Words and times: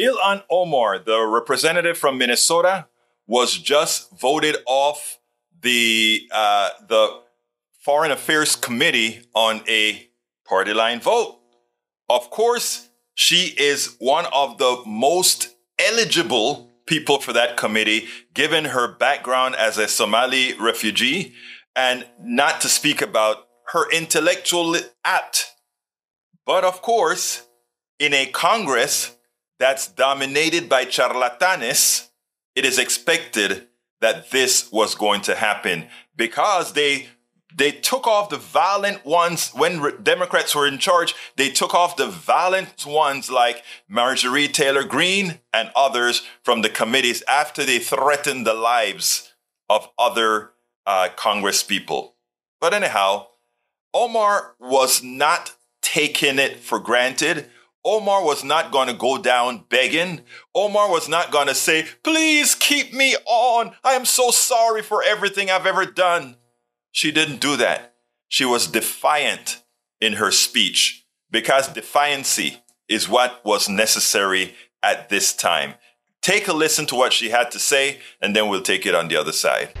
Ilhan 0.00 0.42
Omar, 0.50 0.98
the 0.98 1.24
representative 1.24 1.96
from 1.96 2.18
Minnesota, 2.18 2.86
was 3.26 3.58
just 3.58 4.18
voted 4.18 4.56
off 4.66 5.18
the 5.62 6.28
uh, 6.32 6.70
the 6.88 7.20
Foreign 7.80 8.10
Affairs 8.10 8.56
Committee 8.56 9.22
on 9.34 9.62
a 9.68 10.08
party 10.46 10.74
line 10.74 11.00
vote. 11.00 11.38
Of 12.08 12.30
course, 12.30 12.88
she 13.14 13.54
is 13.56 13.96
one 13.98 14.26
of 14.32 14.58
the 14.58 14.82
most 14.86 15.54
eligible 15.78 16.70
people 16.86 17.18
for 17.20 17.32
that 17.32 17.56
committee, 17.56 18.06
given 18.34 18.66
her 18.66 18.88
background 18.88 19.54
as 19.56 19.78
a 19.78 19.88
Somali 19.88 20.54
refugee, 20.58 21.34
and 21.74 22.06
not 22.20 22.60
to 22.60 22.68
speak 22.68 23.00
about 23.00 23.48
her 23.72 23.90
intellectual 23.90 24.76
apt. 25.04 25.52
But 26.44 26.64
of 26.64 26.82
course, 26.82 27.46
in 27.98 28.12
a 28.12 28.26
Congress 28.26 29.16
that's 29.58 29.88
dominated 29.88 30.68
by 30.68 30.84
charlatanes, 30.84 32.08
it 32.54 32.64
is 32.64 32.78
expected 32.78 33.68
that 34.00 34.30
this 34.30 34.70
was 34.70 34.94
going 34.94 35.20
to 35.22 35.34
happen 35.34 35.88
because 36.16 36.72
they 36.72 37.08
they 37.56 37.70
took 37.70 38.06
off 38.08 38.30
the 38.30 38.36
violent 38.36 39.04
ones 39.06 39.50
when 39.50 39.80
re- 39.80 39.92
Democrats 40.02 40.56
were 40.56 40.66
in 40.66 40.78
charge. 40.78 41.14
They 41.36 41.50
took 41.50 41.72
off 41.72 41.96
the 41.96 42.08
violent 42.08 42.84
ones 42.84 43.30
like 43.30 43.62
Marjorie 43.88 44.48
Taylor 44.48 44.82
Greene 44.82 45.38
and 45.52 45.70
others 45.76 46.26
from 46.42 46.62
the 46.62 46.68
committees 46.68 47.22
after 47.28 47.64
they 47.64 47.78
threatened 47.78 48.44
the 48.44 48.54
lives 48.54 49.34
of 49.70 49.88
other 49.96 50.50
uh, 50.84 51.10
Congress 51.14 51.62
people. 51.62 52.16
But 52.60 52.74
anyhow, 52.74 53.28
Omar 53.92 54.56
was 54.58 55.02
not 55.02 55.54
taking 55.80 56.40
it 56.40 56.58
for 56.58 56.80
granted. 56.80 57.50
Omar 57.84 58.24
was 58.24 58.42
not 58.42 58.72
going 58.72 58.88
to 58.88 58.94
go 58.94 59.18
down 59.18 59.64
begging. 59.68 60.22
Omar 60.54 60.90
was 60.90 61.08
not 61.08 61.30
going 61.30 61.48
to 61.48 61.54
say, 61.54 61.86
please 62.02 62.54
keep 62.54 62.94
me 62.94 63.14
on. 63.26 63.74
I 63.84 63.92
am 63.92 64.06
so 64.06 64.30
sorry 64.30 64.80
for 64.80 65.02
everything 65.02 65.50
I've 65.50 65.66
ever 65.66 65.84
done. 65.84 66.36
She 66.92 67.12
didn't 67.12 67.40
do 67.40 67.56
that. 67.56 67.94
She 68.28 68.44
was 68.44 68.68
defiant 68.68 69.62
in 70.00 70.14
her 70.14 70.30
speech 70.30 71.04
because 71.30 71.68
defiancy 71.68 72.60
is 72.88 73.08
what 73.08 73.44
was 73.44 73.68
necessary 73.68 74.54
at 74.82 75.10
this 75.10 75.34
time. 75.34 75.74
Take 76.22 76.48
a 76.48 76.54
listen 76.54 76.86
to 76.86 76.94
what 76.94 77.12
she 77.12 77.28
had 77.28 77.50
to 77.50 77.58
say, 77.58 78.00
and 78.22 78.34
then 78.34 78.48
we'll 78.48 78.62
take 78.62 78.86
it 78.86 78.94
on 78.94 79.08
the 79.08 79.16
other 79.16 79.32
side. 79.32 79.74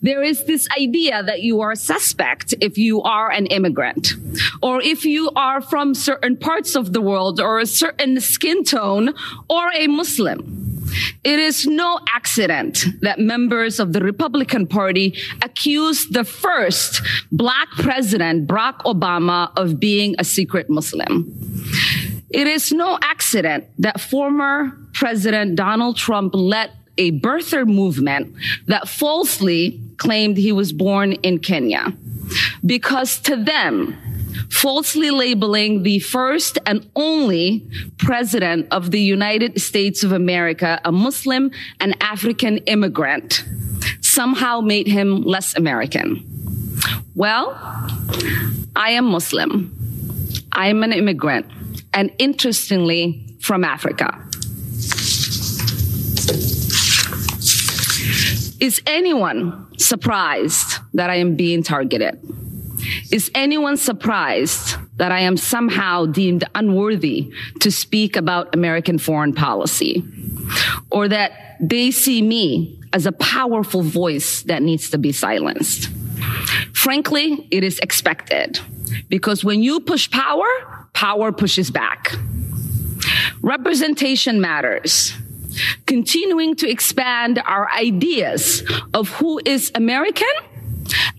There 0.00 0.22
is 0.22 0.44
this 0.44 0.68
idea 0.78 1.22
that 1.22 1.42
you 1.42 1.60
are 1.60 1.72
a 1.72 1.76
suspect 1.76 2.54
if 2.60 2.78
you 2.78 3.02
are 3.02 3.30
an 3.30 3.46
immigrant 3.46 4.14
or 4.62 4.80
if 4.82 5.04
you 5.04 5.30
are 5.34 5.60
from 5.60 5.94
certain 5.94 6.36
parts 6.36 6.76
of 6.76 6.92
the 6.92 7.00
world 7.00 7.40
or 7.40 7.58
a 7.58 7.66
certain 7.66 8.20
skin 8.20 8.64
tone 8.64 9.14
or 9.48 9.70
a 9.74 9.86
Muslim. 9.88 10.64
It 11.24 11.38
is 11.38 11.66
no 11.66 12.00
accident 12.14 12.86
that 13.02 13.18
members 13.18 13.78
of 13.78 13.92
the 13.92 14.00
Republican 14.00 14.66
Party 14.66 15.14
accused 15.42 16.14
the 16.14 16.24
first 16.24 17.02
black 17.30 17.68
president, 17.72 18.48
Barack 18.48 18.78
Obama, 18.84 19.52
of 19.56 19.78
being 19.78 20.14
a 20.18 20.24
secret 20.24 20.70
Muslim. 20.70 21.30
It 22.30 22.46
is 22.46 22.72
no 22.72 22.98
accident 23.02 23.64
that 23.78 24.00
former 24.00 24.72
President 24.92 25.56
Donald 25.56 25.96
Trump 25.96 26.34
led 26.34 26.70
a 26.98 27.12
birther 27.12 27.66
movement 27.66 28.34
that 28.66 28.88
falsely 28.88 29.80
claimed 29.96 30.36
he 30.36 30.52
was 30.52 30.72
born 30.72 31.12
in 31.12 31.38
Kenya. 31.38 31.92
Because 32.64 33.18
to 33.20 33.36
them, 33.36 33.96
falsely 34.50 35.10
labeling 35.10 35.82
the 35.82 35.98
first 35.98 36.58
and 36.66 36.88
only 36.96 37.66
president 37.98 38.66
of 38.70 38.90
the 38.90 39.00
United 39.00 39.60
States 39.60 40.02
of 40.02 40.12
America 40.12 40.80
a 40.84 40.92
Muslim 40.92 41.50
and 41.80 41.96
African 42.02 42.58
immigrant 42.58 43.44
somehow 44.00 44.60
made 44.60 44.86
him 44.86 45.22
less 45.22 45.56
American. 45.56 46.24
Well, 47.14 47.56
I 48.76 48.90
am 48.90 49.06
Muslim. 49.06 49.74
I 50.52 50.68
am 50.68 50.82
an 50.82 50.92
immigrant, 50.92 51.46
and 51.92 52.10
interestingly, 52.18 53.36
from 53.40 53.64
Africa. 53.64 54.27
Is 58.60 58.82
anyone 58.86 59.78
surprised 59.78 60.80
that 60.94 61.10
I 61.10 61.16
am 61.16 61.36
being 61.36 61.62
targeted? 61.62 62.18
Is 63.12 63.30
anyone 63.34 63.76
surprised 63.76 64.76
that 64.96 65.12
I 65.12 65.20
am 65.20 65.36
somehow 65.36 66.06
deemed 66.06 66.44
unworthy 66.56 67.32
to 67.60 67.70
speak 67.70 68.16
about 68.16 68.54
American 68.54 68.98
foreign 68.98 69.32
policy? 69.32 70.04
Or 70.90 71.08
that 71.08 71.56
they 71.60 71.92
see 71.92 72.20
me 72.20 72.80
as 72.92 73.06
a 73.06 73.12
powerful 73.12 73.82
voice 73.82 74.42
that 74.42 74.62
needs 74.62 74.90
to 74.90 74.98
be 74.98 75.12
silenced? 75.12 75.90
Frankly, 76.74 77.46
it 77.52 77.62
is 77.62 77.78
expected 77.78 78.58
because 79.08 79.44
when 79.44 79.62
you 79.62 79.78
push 79.80 80.10
power, 80.10 80.46
power 80.94 81.30
pushes 81.30 81.70
back. 81.70 82.12
Representation 83.40 84.40
matters 84.40 85.14
continuing 85.86 86.54
to 86.56 86.68
expand 86.68 87.40
our 87.44 87.70
ideas 87.70 88.62
of 88.94 89.08
who 89.10 89.40
is 89.44 89.70
American 89.74 90.26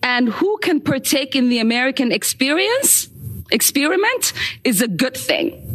and 0.02 0.30
who 0.30 0.58
can 0.58 0.80
partake 0.80 1.36
in 1.36 1.50
the 1.50 1.60
American 1.60 2.12
experience, 2.12 3.10
experiment 3.52 4.34
is 4.64 4.82
a 4.82 4.88
good 4.88 5.16
thing. 5.16 5.66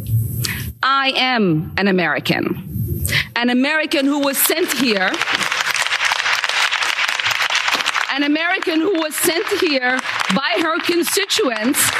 I 0.83 1.13
am 1.15 1.73
an 1.77 1.87
American, 1.87 3.05
an 3.35 3.49
American 3.49 4.05
who 4.05 4.19
was 4.19 4.37
sent 4.37 4.71
here 4.73 5.11
an 8.15 8.23
American 8.23 8.79
who 8.79 8.97
was 9.01 9.13
sent 9.13 9.45
here 9.59 9.99
by 10.33 10.57
her 10.61 10.79
constituents 10.79 11.91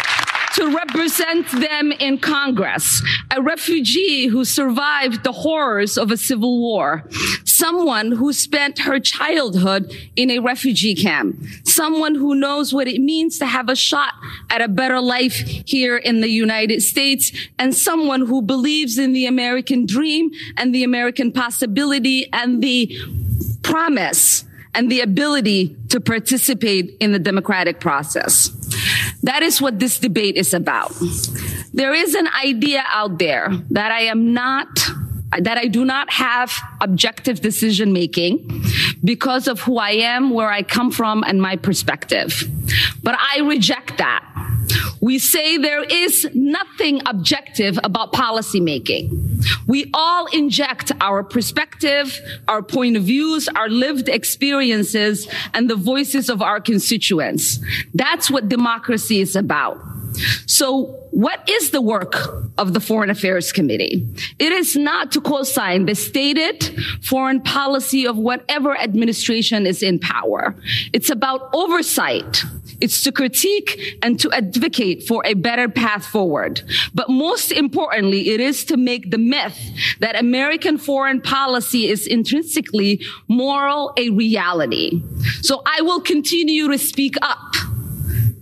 to 0.55 0.73
represent 0.73 1.51
them 1.51 1.91
in 1.91 2.17
Congress, 2.17 3.01
a 3.29 3.41
refugee 3.41 4.27
who 4.27 4.45
survived 4.45 5.21
the 5.25 5.33
horrors 5.33 5.97
of 5.97 6.11
a 6.11 6.17
civil 6.17 6.61
war, 6.61 7.03
someone 7.43 8.13
who 8.13 8.31
spent 8.31 8.79
her 8.79 8.97
childhood 8.97 9.91
in 10.16 10.31
a 10.31 10.39
refugee 10.39 10.95
camp, 10.95 11.43
someone 11.66 12.16
who 12.16 12.33
knows 12.33 12.73
what 12.73 12.88
it 12.88 13.01
means 13.01 13.38
to 13.38 13.45
have 13.45 13.67
a 13.67 13.75
shot 13.75 14.13
at 14.49 14.61
a 14.61 14.69
better 14.69 15.01
life 15.01 15.35
here 15.66 15.97
in 15.97 16.21
the 16.21 16.29
United 16.29 16.81
States, 16.81 17.33
and 17.59 17.75
someone 17.75 18.25
who 18.25 18.41
believes 18.41 18.97
in 18.97 19.11
the 19.11 19.25
American 19.25 19.85
dream 19.85 20.31
and 20.55 20.73
the 20.73 20.85
American 20.85 21.33
possibility 21.33 22.31
and 22.31 22.63
the 22.63 22.97
promise 23.61 24.45
and 24.73 24.89
the 24.89 25.01
ability 25.01 25.75
to 25.89 25.99
participate 25.99 26.95
in 27.01 27.11
the 27.11 27.19
democratic 27.19 27.81
process. 27.81 28.65
That 29.25 29.41
is 29.41 29.59
what 29.59 29.80
this 29.80 29.97
debate 29.97 30.38
is 30.38 30.53
about. 30.53 30.94
There 31.74 31.94
is 31.94 32.13
an 32.13 32.28
idea 32.28 32.84
out 32.88 33.18
there 33.18 33.50
that 33.72 33.91
I 33.91 34.02
am 34.02 34.34
not 34.34 34.68
that 35.40 35.58
I 35.58 35.66
do 35.66 35.84
not 35.84 36.12
have 36.12 36.53
objective 36.80 37.41
decision 37.41 37.91
making 37.91 38.64
because 39.03 39.47
of 39.47 39.59
who 39.62 39.78
I 39.78 39.91
am, 39.91 40.30
where 40.30 40.50
I 40.50 40.62
come 40.62 40.91
from, 40.91 41.24
and 41.24 41.41
my 41.41 41.56
perspective. 41.58 42.44
But 43.03 43.16
I 43.19 43.40
reject 43.41 43.97
that. 43.97 44.24
We 45.02 45.19
say 45.19 45.58
there 45.58 45.84
is 45.84 46.28
nothing 46.34 47.02
objective 47.06 47.80
about 47.84 48.14
policymaking. 48.14 49.25
We 49.68 49.90
all 49.94 50.28
inject 50.28 50.91
our 51.01 51.23
perspective, 51.23 52.19
our 52.47 52.62
point 52.62 52.97
of 52.97 53.03
views, 53.03 53.47
our 53.50 53.69
lived 53.69 54.09
experiences, 54.09 55.28
and 55.53 55.69
the 55.69 55.75
voices 55.75 56.29
of 56.29 56.41
our 56.41 56.59
constituents. 56.59 57.59
That's 57.94 58.29
what 58.29 58.50
democracy 58.50 59.22
is 59.22 59.35
about. 59.35 59.81
So 60.46 61.04
what 61.16 61.50
is 61.50 61.72
the 61.72 61.80
work 61.80 62.18
of 62.58 62.74
the 62.74 62.81
Foreign 62.81 63.09
Affairs 63.09 63.53
Committee? 63.53 64.06
It 64.38 64.52
is 64.52 64.76
not 64.76 65.14
to 65.14 65.22
co-sign 65.22 65.85
the 65.85 65.96
stated 65.96 66.78
foreign 67.02 67.40
policy 67.40 68.06
of 68.06 68.17
whatever 68.17 68.78
administration 68.78 69.66
is 69.66 69.82
in 69.82 69.97
power. 69.97 70.58
It's 70.91 71.09
about 71.09 71.50
oversight. 71.53 72.44
It's 72.82 73.02
to 73.03 73.14
critique 73.14 73.97
and 74.02 74.20
to 74.20 74.29
advocate 74.34 75.03
for 75.08 75.26
a 75.26 75.35
better 75.35 75.70
path 75.70 76.06
forward. 76.06 76.62
But 76.94 77.09
most 77.09 77.53
importantly, 77.53 78.32
it 78.32 78.41
is 78.41 78.66
to 78.66 78.76
make 78.76 79.11
the 79.11 79.18
myth 79.18 79.58
that 80.02 80.20
American 80.20 80.78
foreign 80.78 81.22
policy 81.22 81.88
is 81.88 82.06
intrinsically 82.08 83.02
moral 83.29 83.94
a 83.96 84.09
reality. 84.09 85.02
So 85.41 85.61
I 85.66 85.79
will 85.79 86.02
continue 86.02 86.68
to 86.68 86.78
speak 86.78 87.16
up 87.22 87.56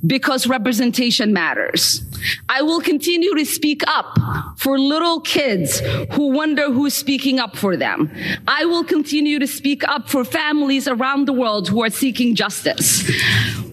because 0.03 0.47
representation 0.47 1.33
matters. 1.33 2.03
I 2.49 2.61
will 2.61 2.81
continue 2.81 3.35
to 3.35 3.45
speak 3.45 3.81
up 3.87 4.17
for 4.57 4.79
little 4.79 5.21
kids 5.21 5.79
who 6.13 6.31
wonder 6.31 6.71
who's 6.71 6.93
speaking 6.93 7.39
up 7.39 7.55
for 7.55 7.75
them. 7.75 8.11
I 8.47 8.65
will 8.65 8.83
continue 8.83 9.39
to 9.39 9.47
speak 9.47 9.87
up 9.87 10.09
for 10.09 10.23
families 10.23 10.87
around 10.87 11.27
the 11.27 11.33
world 11.33 11.69
who 11.69 11.83
are 11.83 11.89
seeking 11.89 12.35
justice. 12.35 13.09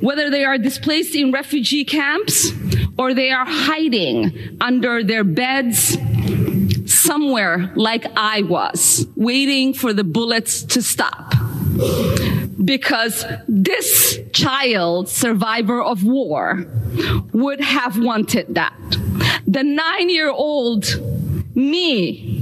Whether 0.00 0.30
they 0.30 0.44
are 0.44 0.58
displaced 0.58 1.14
in 1.14 1.32
refugee 1.32 1.84
camps 1.84 2.52
or 2.98 3.14
they 3.14 3.30
are 3.30 3.46
hiding 3.46 4.58
under 4.60 5.02
their 5.02 5.24
beds, 5.24 5.96
somewhere 6.86 7.72
like 7.76 8.06
I 8.16 8.42
was, 8.42 9.06
waiting 9.16 9.74
for 9.74 9.92
the 9.92 10.04
bullets 10.04 10.62
to 10.64 10.82
stop. 10.82 11.34
Because 12.64 13.24
this 13.48 14.18
child, 14.32 15.08
survivor 15.08 15.82
of 15.82 16.04
war, 16.04 16.66
would 17.32 17.60
have 17.60 17.98
wanted 17.98 18.54
that. 18.54 18.74
The 19.46 19.62
nine 19.62 20.10
year 20.10 20.30
old 20.30 20.84
me 21.54 22.40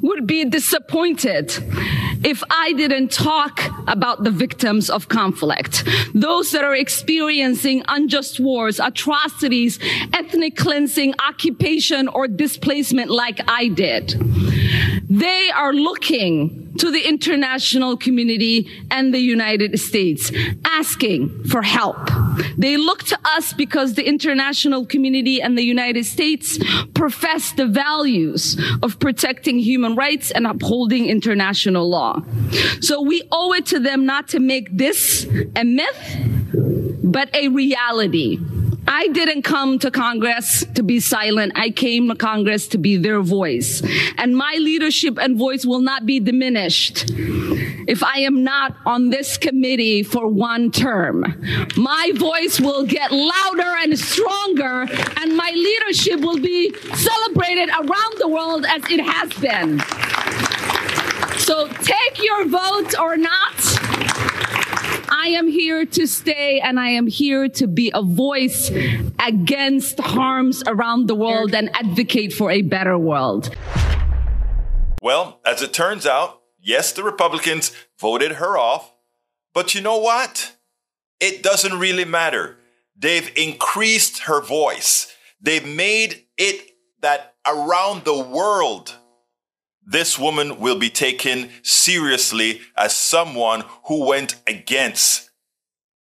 would 0.00 0.26
be 0.26 0.44
disappointed 0.44 1.52
if 2.24 2.42
I 2.50 2.72
didn't 2.72 3.10
talk 3.10 3.60
about 3.88 4.22
the 4.22 4.30
victims 4.30 4.88
of 4.88 5.08
conflict, 5.08 5.84
those 6.14 6.52
that 6.52 6.64
are 6.64 6.74
experiencing 6.74 7.82
unjust 7.88 8.38
wars, 8.38 8.78
atrocities, 8.78 9.78
ethnic 10.12 10.56
cleansing, 10.56 11.14
occupation, 11.26 12.08
or 12.08 12.28
displacement 12.28 13.10
like 13.10 13.40
I 13.48 13.68
did. 13.68 14.10
They 15.08 15.50
are 15.50 15.72
looking 15.72 16.61
to 16.82 16.90
the 16.90 17.06
international 17.08 17.96
community 17.96 18.68
and 18.90 19.14
the 19.14 19.20
United 19.20 19.78
States, 19.78 20.32
asking 20.64 21.44
for 21.44 21.62
help. 21.62 22.10
They 22.58 22.76
look 22.76 23.04
to 23.04 23.18
us 23.24 23.52
because 23.52 23.94
the 23.94 24.02
international 24.02 24.84
community 24.84 25.40
and 25.40 25.56
the 25.56 25.62
United 25.62 26.06
States 26.06 26.58
profess 26.92 27.52
the 27.52 27.68
values 27.68 28.60
of 28.82 28.98
protecting 28.98 29.60
human 29.60 29.94
rights 29.94 30.32
and 30.32 30.44
upholding 30.44 31.06
international 31.06 31.88
law. 31.88 32.20
So 32.80 33.00
we 33.00 33.22
owe 33.30 33.52
it 33.52 33.66
to 33.66 33.78
them 33.78 34.04
not 34.04 34.26
to 34.30 34.40
make 34.40 34.76
this 34.76 35.24
a 35.54 35.62
myth, 35.62 36.16
but 37.04 37.32
a 37.32 37.46
reality. 37.46 38.40
I 38.86 39.08
didn't 39.08 39.42
come 39.42 39.78
to 39.80 39.90
Congress 39.90 40.64
to 40.74 40.82
be 40.82 41.00
silent. 41.00 41.52
I 41.54 41.70
came 41.70 42.08
to 42.08 42.14
Congress 42.16 42.68
to 42.68 42.78
be 42.78 42.96
their 42.96 43.20
voice. 43.20 43.82
And 44.18 44.36
my 44.36 44.56
leadership 44.58 45.18
and 45.18 45.38
voice 45.38 45.64
will 45.64 45.80
not 45.80 46.04
be 46.04 46.20
diminished 46.20 47.10
if 47.86 48.02
I 48.02 48.20
am 48.20 48.44
not 48.44 48.76
on 48.86 49.10
this 49.10 49.36
committee 49.36 50.02
for 50.02 50.26
one 50.26 50.70
term. 50.70 51.22
My 51.76 52.12
voice 52.14 52.60
will 52.60 52.84
get 52.84 53.12
louder 53.12 53.76
and 53.82 53.98
stronger, 53.98 54.86
and 55.20 55.36
my 55.36 55.50
leadership 55.54 56.20
will 56.20 56.38
be 56.38 56.74
celebrated 56.94 57.68
around 57.70 58.18
the 58.18 58.28
world 58.28 58.64
as 58.66 58.82
it 58.90 59.00
has 59.00 59.32
been. 59.34 59.80
So 61.38 61.66
take 61.68 62.22
your 62.22 62.46
vote 62.46 62.98
or 62.98 63.16
not. 63.16 63.51
I 65.14 65.26
am 65.26 65.46
here 65.46 65.84
to 65.84 66.06
stay 66.06 66.58
and 66.60 66.80
I 66.80 66.88
am 66.88 67.06
here 67.06 67.46
to 67.46 67.66
be 67.66 67.90
a 67.94 68.02
voice 68.02 68.70
against 69.18 70.00
harms 70.00 70.62
around 70.66 71.06
the 71.06 71.14
world 71.14 71.54
and 71.54 71.68
advocate 71.76 72.32
for 72.32 72.50
a 72.50 72.62
better 72.62 72.96
world. 72.96 73.54
Well, 75.02 75.38
as 75.44 75.60
it 75.60 75.74
turns 75.74 76.06
out, 76.06 76.40
yes, 76.58 76.92
the 76.92 77.02
Republicans 77.02 77.72
voted 78.00 78.32
her 78.32 78.56
off, 78.56 78.90
but 79.52 79.74
you 79.74 79.82
know 79.82 79.98
what? 79.98 80.56
It 81.20 81.42
doesn't 81.42 81.78
really 81.78 82.06
matter. 82.06 82.56
They've 82.96 83.30
increased 83.36 84.20
her 84.20 84.40
voice. 84.40 85.14
They've 85.42 85.66
made 85.66 86.24
it 86.38 86.70
that 87.02 87.34
around 87.46 88.06
the 88.06 88.18
world, 88.18 88.96
this 89.86 90.18
woman 90.18 90.60
will 90.60 90.78
be 90.78 90.90
taken 90.90 91.50
seriously 91.62 92.60
as 92.76 92.94
someone 92.94 93.64
who 93.86 94.06
went 94.06 94.36
against 94.46 95.30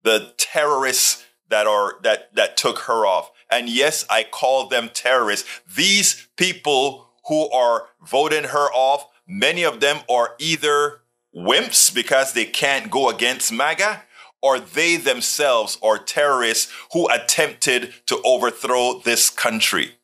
the 0.03 0.33
terrorists 0.37 1.25
that 1.49 1.67
are 1.67 1.95
that 2.03 2.35
that 2.35 2.57
took 2.57 2.81
her 2.81 3.07
off. 3.07 3.31
And 3.51 3.69
yes, 3.69 4.05
I 4.09 4.25
call 4.25 4.69
them 4.69 4.91
terrorists. 4.93 5.49
These 5.77 6.29
people 6.37 7.09
who 7.27 7.51
are 7.51 7.89
voting 8.01 8.45
her 8.45 8.71
off, 8.73 9.07
many 9.27 9.65
of 9.65 9.81
them 9.81 9.99
are 10.09 10.35
either 10.39 11.01
wimps 11.35 11.93
because 11.95 12.33
they 12.33 12.45
can't 12.45 12.91
go 12.91 13.09
against 13.09 13.53
MAGA, 13.53 14.03
or 14.43 14.59
they 14.59 14.97
themselves 14.97 15.79
are 15.83 15.99
terrorists 15.99 16.73
who 16.93 17.09
attempted 17.11 17.93
to 18.07 18.21
overthrow 18.25 19.01
this 19.05 19.31
country. 19.31 19.97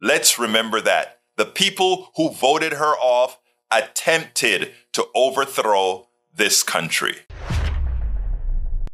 Let's 0.00 0.38
remember 0.38 0.80
that 0.82 1.13
the 1.36 1.46
people 1.46 2.10
who 2.16 2.30
voted 2.30 2.74
her 2.74 2.94
off 2.96 3.38
attempted 3.70 4.72
to 4.92 5.06
overthrow 5.14 6.08
this 6.34 6.62
country. 6.62 7.16